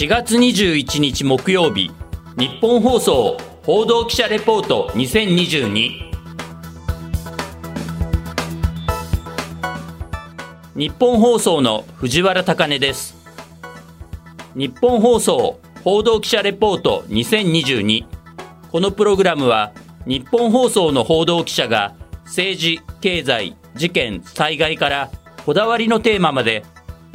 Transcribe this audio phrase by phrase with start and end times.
[0.00, 1.90] 4月21日木曜日
[2.38, 6.10] 日本放送報道記者レポート2022
[10.74, 13.14] 日本放送の藤原貴根です。
[14.54, 18.06] 日本放送報道記者レポート2022
[18.72, 19.74] このプログラムは
[20.06, 21.94] 日本放送の報道記者が
[22.24, 25.10] 政治、経済、事件、災害から
[25.44, 26.64] こだわりのテーマまで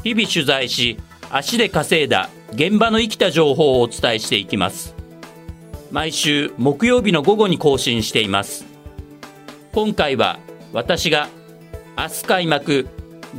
[0.03, 0.99] 日々取材し
[1.31, 4.95] 足で稼いだ現場の生きた情報をお伝えしていきます。
[5.91, 8.63] 毎週木曜日の午後に更新しています。
[9.73, 10.39] 今回は
[10.71, 11.27] 私が
[11.97, 12.87] 明日開幕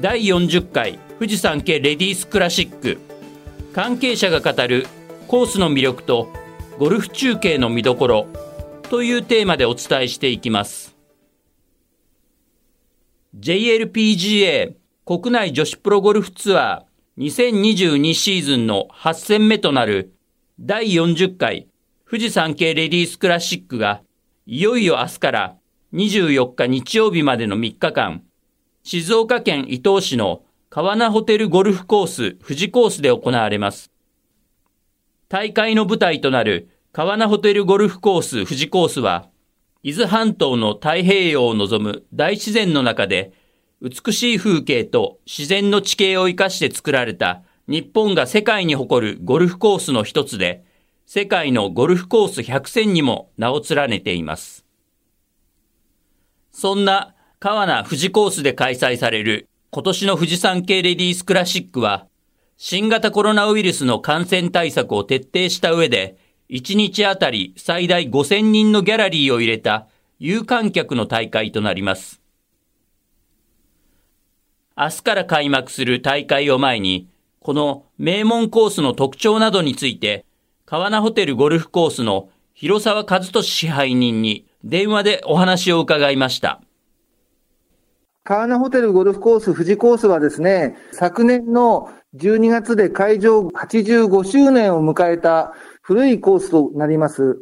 [0.02, 2.98] 第40回富士山系レディースクラシック。
[3.73, 4.87] 関係者が語る
[5.29, 6.29] コースの魅力と
[6.79, 8.27] ゴルフ中継の見どころ
[8.91, 10.95] というテーマでお伝えしていきます。
[13.41, 14.74] JLPGA
[15.07, 16.85] 国内女子プロゴルフツアー。
[17.19, 20.15] 2022シーズンの8戦目となる
[20.60, 21.66] 第40回
[22.09, 24.02] 富士山系レディースクラシックが
[24.45, 25.57] いよいよ明日から
[25.95, 28.23] 24日日曜日までの3日間
[28.82, 33.90] 静岡県伊東市の川名ホテルゴルフコース富士コースで行われます。
[35.30, 39.29] 大会の舞台となる川名ホテルゴルフコース富士コースは、
[39.83, 43.33] 伊豆半島の太平洋を望む大自然の中で、
[43.82, 50.65] 美しい風景と自然の地形を生かして作られた日本が世界に誇るゴルフコースの一つで、
[51.05, 54.65] 世界のゴルフコース100選にも名を連ねています。
[56.52, 62.07] そんな川名富士コースで開催される今年の富士山系レディースクラシックは、
[62.57, 66.16] 新型コロナウイルスの感染対策を徹底した上で、
[66.49, 69.88] 1日あたり最大5000人のギャラリーを入れた
[70.19, 72.22] 有観客の大会となります。
[74.78, 77.09] 明日から開幕する大会を前に、
[77.41, 80.27] この名門コースの特徴などについて、
[80.66, 86.61] 川名ホテルゴルフコースの広沢和俊支配人に電話でお話を伺いました。
[88.23, 97.39] 川名ホテルゴルフコース富士コースはですね、昨年の12月で開場85周年を迎えた古いコースとなります。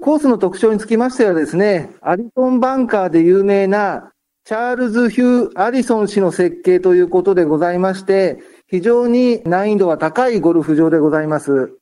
[0.00, 4.12] コースの特徴につきましてはですね、アリソンバンカーで有名な
[4.44, 11.76] チャールズ・ヒュー・アリソン氏の設計ということでございまして、非常に難易度は高いゴルフ場でございます。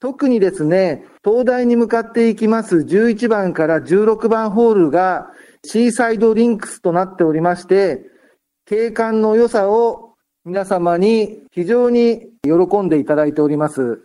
[0.00, 5.30] 特にですね、東大に向かっていきます11番から16番ホールが
[5.64, 8.02] シーサイドリンクスとなっておりまして、
[8.66, 10.14] 景観の良さを
[10.44, 14.02] 皆様に非常に喜んでいただいております。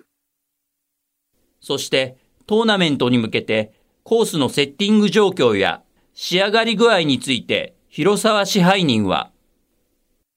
[1.60, 2.18] そして、
[2.48, 3.74] トーナメントに向けて、
[4.04, 5.82] コースのセッティング状況や
[6.14, 9.32] 仕上がり具合について、広沢支配人は、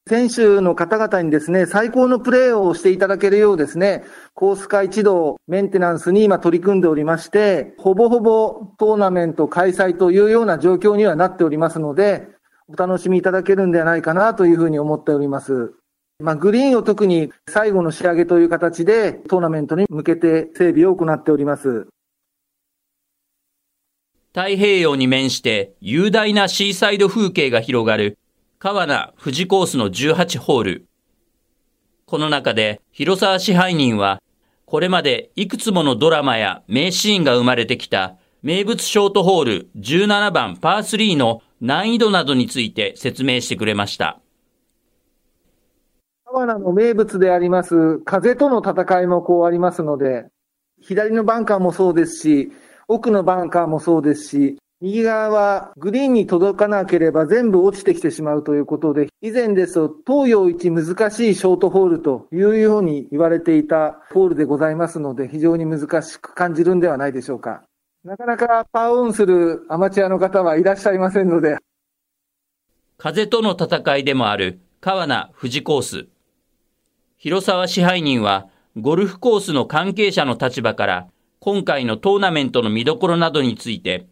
[0.08, 12.26] 選手の方々にですね、最高のプレーをしていただけるようですね、コース化一同メンテナンスに今取り組んでおりまして、ほぼほぼトーナメント開催というような状況にはなっておりますので、
[12.68, 15.74] お楽しみいただけるんではないかなというふうに思っております。
[16.20, 21.86] まあ、グリーンを特に最後の仕上げという形でトーナメントに向けて整備を行っております。
[24.34, 28.18] 太平洋に面して雄大なシーサイド風景が広がる
[28.58, 30.86] 川名富士コースの18ホール。
[32.06, 34.22] この中で広沢支配人は、
[34.64, 44.18] これまでいくつものドラマや名シーンが生まれてきた名物ショートホール17番パー3の難易度などについて説明してくれました。
[46.24, 50.24] 川名の名物であります風との戦いもこうありますので、
[50.80, 52.52] 左のバンカーもそうですし、
[52.92, 67.62] 奥のバンカーもそうですし、右側はグリーンに届かなければ全部落ちてきてしまうということで、以前ですと東洋一難しいショートホールというように言われていたホールでございますので、非常に難しく感じるんではないでしょうか。
[68.04, 71.58] なかなかパーオンするアマチュアの方はいらっしゃいませんので。
[72.98, 76.06] 風との戦いでもある川名富士コース。
[77.16, 81.06] 広沢支配人は、ゴルフコースの関係者の立場から、
[81.44, 84.06] 今回のトーナメントの見どころなどについて、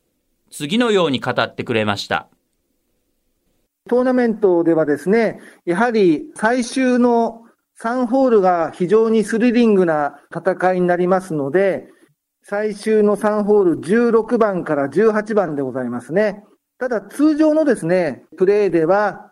[0.51, 2.27] 次のように語ってくれました。
[3.89, 7.43] トーナメントではですね、やはり最終の
[7.81, 11.87] 3ホールが非常にスリリングな戦いになりますので、
[12.43, 16.43] 最終の3ホール16番から18番でございますね。
[16.79, 19.31] ただ通常のですね、プレーでは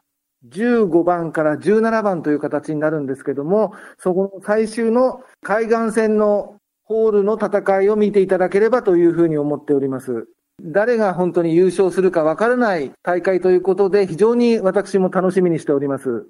[0.48, 6.57] 15番から17番という形になるんですけども、そこの最終の海岸線の
[6.88, 10.26] ホールの戦いを見ていただければというふうに思っております。
[10.62, 16.26] 誰が本当に優勝するかわからない大会ということで、非常に私も楽しみにしております。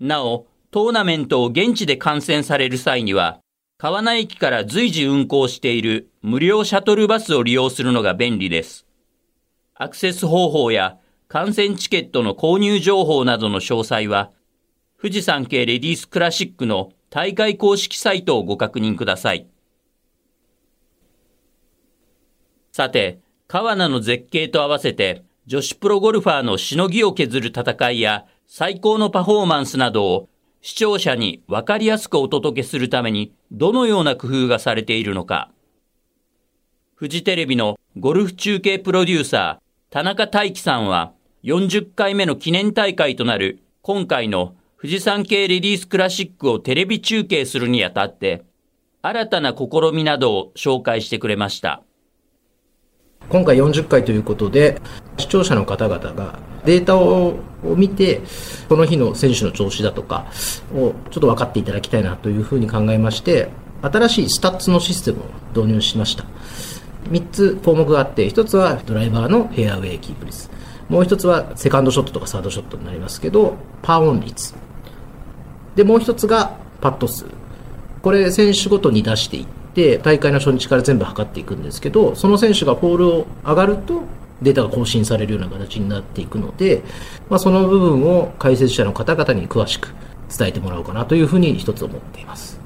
[0.00, 3.38] なお、トーナメントを現地で観戦される際には、
[3.78, 8.86] 川名駅から随時運行している無料シャトルバスを利用するのが便利です。
[9.76, 10.98] アクセス方法や
[11.28, 14.32] 観戦チケットの購入情報などの詳細は、
[15.00, 19.46] 富士山系レディースクラシックの大会公式サイトをご確認ください。
[22.72, 30.28] さて、川名の絶景と合わせて、女子プロゴルファーのしのぎを削る戦いや最高のパフォーマンスなどを
[30.62, 35.50] 視聴者にわかりやすくお届けするためにどのような工夫がされているのか。
[36.94, 41.12] フジテレビのゴルフ中継プロデューサー、田中大樹さんは
[41.44, 48.42] 40回目の記念大会となる今回の富士山系レディースクラシックをテレビ中継するにあたって、
[49.00, 51.84] 新たな試みなどを紹介してくれました。
[53.28, 54.82] 今回40回ということで、
[55.18, 58.22] 視聴者の方々がデータを見て、
[58.68, 60.26] この日の選手の調子だとか
[60.74, 63.50] をちょっと分かっていただきたいなというふうに考えまして、
[63.82, 65.24] 新しいスタッツのシステムを
[65.54, 66.24] 導入しました。
[67.08, 70.50] 3つ項目があって、1つはドライバーのフェアウェイキープ率。
[70.88, 74.60] もう1つはセカンドショットとかサードショットになりますけど、パーオン率。
[75.76, 77.26] で、もう1つがパット数。
[78.02, 84.02] これ選手ごとに出していって、大会の初日から全部測っていくんですけど、その選手がホールを上がると、
[84.42, 86.82] データが更新されるような形になっていくので、
[87.30, 89.94] まあ、その部分を解説者の方々に詳しく
[90.36, 92.60] 伝えてもらおうかなというふうに一つ思っています。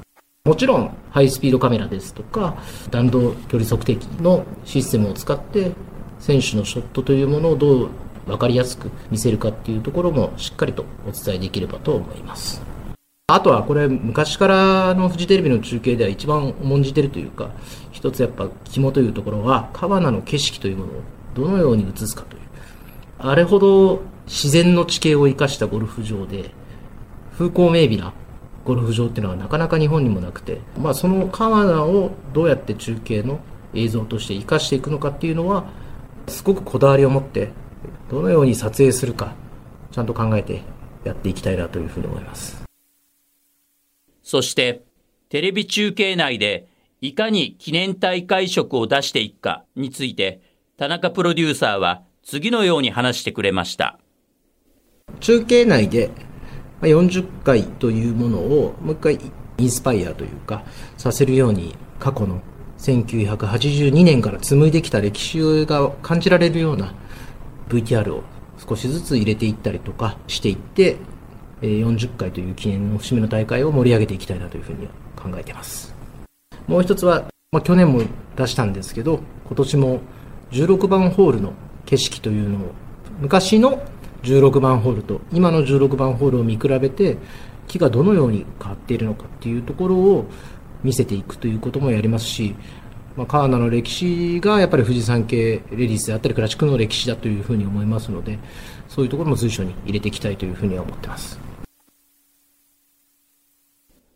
[0.45, 2.57] もちろん、ハイスピードカメラですとか、
[2.89, 5.73] 弾道距離測定器のシステムを使って、
[6.19, 7.89] 選手のショットというものをどう
[8.25, 12.61] 分かりやすく見せるかっていうところもしっかりとお伝えできればと思います。
[13.29, 17.51] あとはこれ昔からのフジテレビの中継では一番重んじてるというか、
[17.91, 21.01] 一つやっぱ肝というところは、川名の景色というものを
[21.35, 22.43] どのように映すかという。
[23.19, 26.51] あれほど自然の地形を生かしたゴルフ場で、
[27.33, 28.13] 風光明媚な
[28.63, 33.41] ゴルフ場っていうのはなかなか日本にもなくて、まあその川名をどうやって中継の
[33.73, 35.65] 映像として生かしていくのかっていうのは、
[36.29, 37.49] すごくこだわりを持って、
[38.09, 39.33] どのように撮影するか、
[39.91, 40.61] ちゃんと考えて
[41.03, 42.66] やっていきたいなというふうに思います。
[44.27, 44.81] そして、
[45.29, 46.67] テレビ中継内で
[46.99, 50.41] いかに記念大会色を出していくかについて、
[50.75, 53.97] 田中プロデューサーは次のように話してくれました。
[55.21, 56.09] 中継内で
[56.81, 59.19] 40回というものをもう一回
[59.59, 60.65] インスパイアというか
[60.97, 62.41] させるように過去の
[62.79, 66.93] 1982年から紡いできた歴史が感じられるような
[67.69, 68.23] VTR を
[68.57, 70.97] 少しずつ入れていったりとかしていって
[71.61, 75.95] 40回という記念の節目の大会を盛り上げていきたいなというふうに考えています。
[76.67, 78.01] もう一つは、まあ、去年も
[78.35, 80.01] 出したんですけど、今年も
[80.51, 81.53] 16番ホールの
[81.85, 82.71] 景色というのを、
[83.19, 83.81] 昔の
[84.23, 87.17] 16番ホールと今の16番ホールを見比べて、
[87.67, 90.25] 木がどのように変わっているのかっていうところを
[90.83, 92.55] 見せていくということもやりますし、
[93.17, 98.37] まあ、川名の歴史がやっぱり富士山系レディースであったりクラシックの歴史だというふうに思いますので
[98.87, 101.39] そういうところも随所に入れていきたいというふうには思ってます。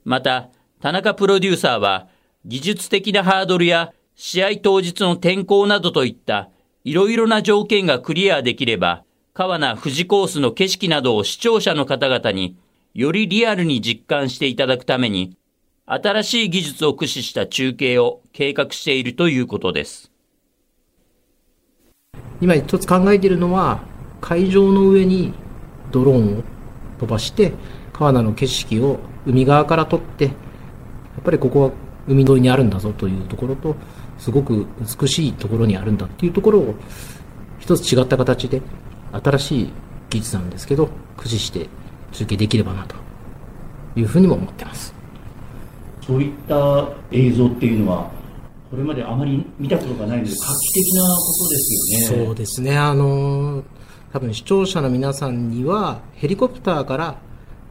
[0.03, 0.49] また、
[0.79, 2.07] 田中プロデューサーは、
[2.45, 6.49] 技術的なハードルや試合当日の天候などといった
[6.83, 12.57] いろいろな条件がクリアできれば、川名富士コースの景色などを視聴者の方々に
[12.93, 15.37] よりリアルに実感していただくために、
[15.93, 20.09] 新しい技術を駆使した中継を計画しているということです。
[22.39, 23.81] 今一つ考えているのは、
[24.21, 25.33] 会場の上に
[25.91, 26.43] ドローンを
[26.97, 27.51] 飛ばして、
[27.91, 30.31] 川名の景色を海側から撮って、や
[31.19, 31.71] っぱりここは
[32.07, 33.75] 海沿いにあるんだぞというところと、
[34.17, 36.75] すごく美しいところにあるんだっていうところを、
[37.59, 38.61] 一つ違った形で、
[39.11, 39.69] 新しい
[40.09, 41.67] 技術なんですけど、駆使して
[42.13, 42.95] 中継できればなと
[43.97, 45.00] いうふうにも思ってます。
[46.01, 48.11] そういった映像っていうのは、
[48.69, 52.25] これまであまり見たことがないので、画期的なことですよね。
[52.25, 52.77] そうですね。
[52.77, 53.63] あの、
[54.13, 57.17] 多分視聴者の皆さんには、ヘリコプターから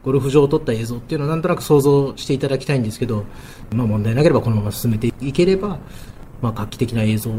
[0.03, 3.25] ゴルフ場を撮った映像っていうのをなんとなく想像していただきたいんですけど、
[3.73, 5.79] まあ問題なければこのまま進めていければ、
[6.41, 7.33] まあ画期的な映像を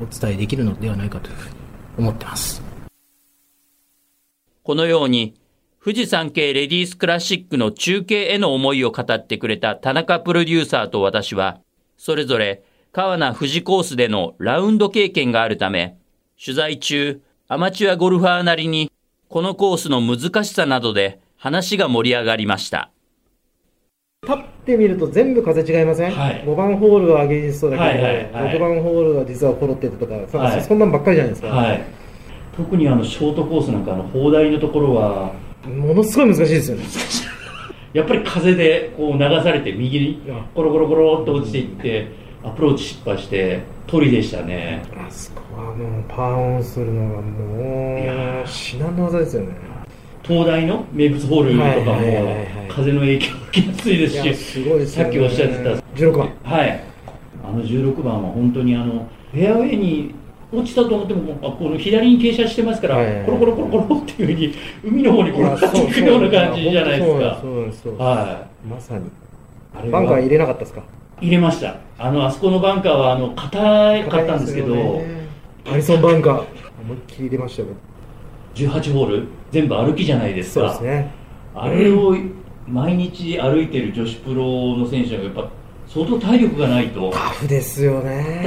[0.00, 1.54] お伝えできるのではないかというふうに
[1.98, 2.62] 思ってます。
[4.62, 5.39] このように、
[5.82, 11.60] 富士山系レディースクラシックの中継への思いを語ってくれた田中プロデューサーと私は、
[11.96, 15.96] それぞれ川名富士コースでのラウンド経験があるため、
[16.42, 18.92] 取材中、アマチュアゴルファーなりに、
[19.30, 22.90] このコースの難しさなどで話が盛り上がりました。
[24.22, 31.82] 立ってみると全部風違いません、はい、5番ホールはアゲンストだけど、はいはいはい、6番ホールは実はフォロってとか、はい、そんなんばっかりじゃないですか、はい、
[32.54, 35.32] 特にあのショートコースなんかの砲台のところは
[35.68, 36.84] ものすごい難しいですよね。
[37.92, 40.22] やっぱり風でこう流されて右に
[40.54, 42.06] コロコロコロっと落ちていって
[42.44, 44.82] アプローチ失敗して鳥でしたね。
[44.96, 49.48] あそこはもうパーオンするのがもう至難の技ですよね。
[50.22, 52.32] 東大の名物ホールとかもは
[52.66, 54.34] い風の影響を受けやすいですし。
[54.34, 55.10] すごいですよね。
[55.10, 55.70] さっきおっしゃってた。
[56.00, 56.30] 16番。
[56.44, 56.84] はい。
[57.44, 60.14] あの16番は本当にあのフェアウェイに
[60.52, 64.54] 落ちたと思ってもあこの左に傾斜してますから、コロコロコロコロっていうふうに
[64.84, 67.38] 海の方に転がっていくような感じじゃないですか。
[67.40, 69.10] そうですそうですはまさに。
[69.90, 70.82] バンカー入れなかったですか？
[71.20, 71.76] 入れました。
[71.98, 75.00] あのあそこのバンカーはあの硬かったんですけど
[75.70, 76.44] アリソンバンカー。
[76.82, 77.68] 思いっきり入れましたよ。
[78.54, 81.10] 18ホール全部歩きじゃないですそうかですね。
[81.54, 82.16] あれを
[82.66, 85.48] 毎日歩いてる女子プロの選手はやっぱ
[85.92, 87.10] 相当体力がないと。
[87.10, 88.46] タフですよね。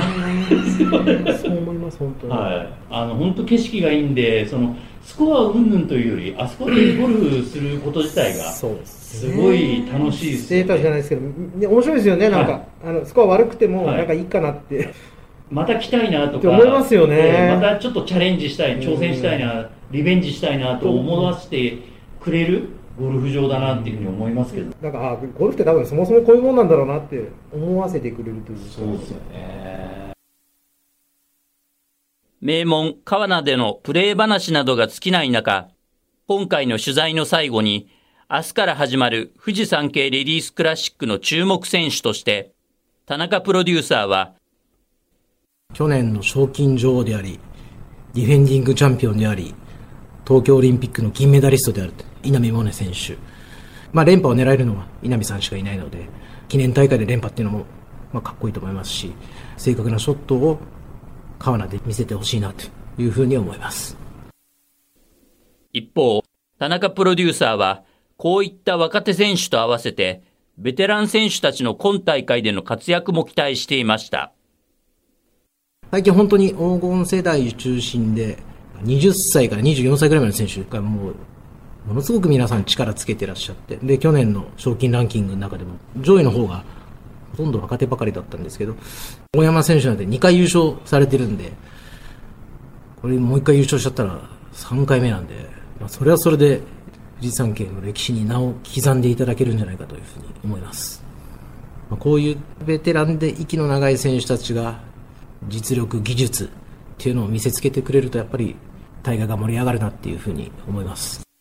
[1.42, 12.30] そう思います本当に、はい、あの本当景色がいいんでそのスコア云々というよりあそこでゴルフすること自体がすすごい楽しいですステータスじゃないですけど、ね、面白いですよね。
[12.30, 12.66] なんか、はい。
[12.86, 13.98] あのスコア悪くても、はい。
[13.98, 14.94] なんかいいかなって。
[15.52, 16.50] また来たいなとか。
[16.50, 17.16] 思いますよね。
[17.20, 21.78] えーまたちょっとチャレンジしたい挑戦したいなリベンジしたいなと思わせて
[22.22, 22.70] くれる
[23.00, 30.14] ゴルフ場だなっていうふうに思いますけど、なんかあゴルフって多分そもそもこういうもんなんだろうなって思わせてくれるというそうですよね
[32.40, 35.70] 名門川名でのプレー話などが尽きない中
[36.28, 37.88] 今回の取材の最後に
[38.30, 42.52] 明日から始まる富士山系レディースクラシックの注目選手として
[43.06, 44.34] 田中プロデューサーは
[45.74, 47.40] 去年の賞金女王であり
[48.14, 49.56] ディフェンディングチャンピオンであり
[50.28, 53.18] 東京オリンピックの金メダリストである稲見萌寧選手、
[53.92, 56.08] まあ、連覇を狙えるのは稲見さんしかいないので
[56.48, 57.65] 記念大会で連覇っていうのも、
[58.12, 59.13] まあ、かっこいいと思いますし
[59.58, 60.60] 正確なショットを
[61.39, 62.65] 川名で見せてほしいなと
[63.01, 63.98] いうふうに思います
[65.74, 66.24] 一方、
[66.60, 67.84] 田中プロデューサーは
[68.18, 70.22] こういった若手選手と合わせて
[70.58, 74.32] ベテラン選手たちの今大会での活躍も期待していました。
[75.89, 78.38] 最近本当に黄金世代中心で
[78.84, 81.15] 20歳から24歳ぐらいまでの選手がもう
[81.88, 86.63] ものすごく皆さん力つけてらっしゃってで去年の賞金ランキングの中でも上位の方が
[87.32, 88.75] ほとんど若手ばかりだったんですけど
[89.36, 91.52] 大山選手なんて2回優勝されてるんで
[93.02, 94.22] これもう1回優勝しちゃったら
[94.54, 95.50] 3回目なんで、
[95.80, 96.62] まあ、それはそれで
[97.20, 101.04] 富士山系の歴史に名を刻んでいただけるんじゃないかというふうに思います、
[101.90, 104.80] まあ、こういうベテランで息の長い選手たちが
[105.48, 106.50] 実力、技術っ
[106.98, 108.56] ていうのを見せつけてくれるとやっぱり
[109.02, 111.33] 大会が盛り上がるなっていうふうに思います。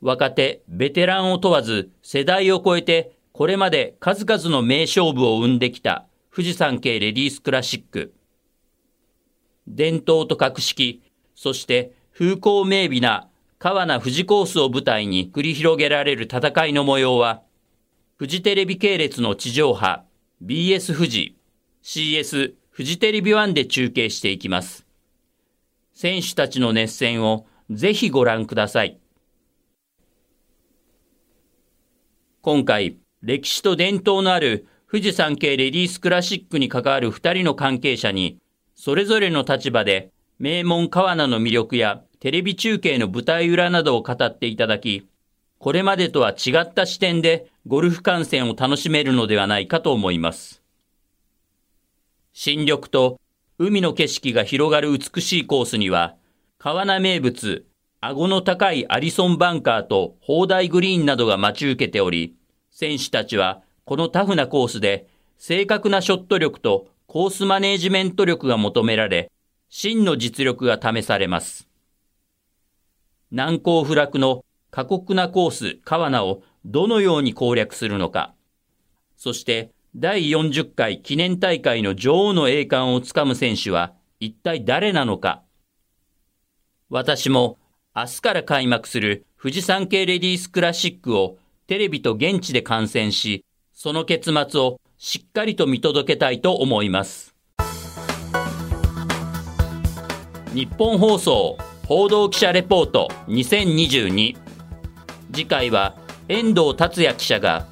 [0.00, 8.14] 若手、ベテランを問わず世代を超えてこれまで数々の名勝負を生んできた富士山系レディースクラシック。
[9.66, 11.02] 伝統と格式、
[11.34, 17.42] そして風光明媚な川名富士コースを舞台に繰り広げられる戦いの模様は、
[18.16, 20.04] フジテレビ系列の地上波、
[20.42, 21.36] BS 富士、
[21.82, 24.86] CS フジテレビ1で中継していきます。
[25.92, 28.98] 選手たちの熱戦をぜひご覧ください。
[32.46, 38.38] 今回、歴史と伝統のある富士山系レディースクラシックに関わる2人の関係者に、
[38.76, 45.08] それぞれの立場で名門川名の魅力やテレビ中継の舞台裏などを語っていただき、
[45.58, 50.62] これまでとは違った視点でゴルフ観戦を楽しめるのではないかと思います。
[52.32, 53.18] 新緑と
[53.58, 56.14] 海の景色が広がる美しいコースには、
[56.58, 57.66] 川名名物、
[58.08, 62.36] 顎の高いアリソンバンカーと砲台グリーンなどが待ち受けており、
[62.70, 65.08] 選手たちはこのタフなコースで
[65.38, 69.32] 正確なショット力とコースマネージメント力が求められ、
[69.68, 71.68] 真の実力が試されます。
[73.32, 78.34] 難攻不落の過酷なコース、川名をどのように攻略するのか。
[79.16, 85.42] そして、第40回記念大会の女王の栄冠をつかむ選手は一体誰なのか。
[86.88, 87.58] 私も
[87.98, 97.34] 明日から開幕する富士山系レディースクラシックをテレビと現地で観戦し、その結末をしっかりと見届けたいと思います。
[100.52, 104.36] 日本放送報道記者レポート2022
[105.32, 105.96] 次回は
[106.28, 107.66] 遠藤達也記者が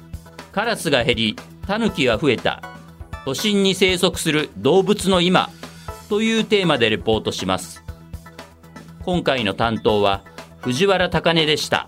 [0.51, 1.35] カラスが減り
[1.67, 2.63] タヌキが増えた。
[3.25, 5.51] 都心に生息する動物の今
[6.09, 7.84] というテーマでレポートします。
[9.05, 10.23] 今回の担当は
[10.61, 11.87] 藤原高根でした。